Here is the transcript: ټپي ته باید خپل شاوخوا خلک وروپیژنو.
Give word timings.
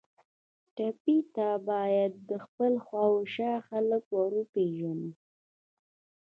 ټپي 0.75 1.17
ته 1.35 1.47
باید 1.69 2.15
خپل 2.45 2.73
شاوخوا 2.91 3.51
خلک 3.67 4.03
وروپیژنو. 4.19 5.09